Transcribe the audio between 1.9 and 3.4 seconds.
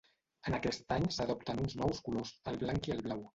colors, el blanc i el blau.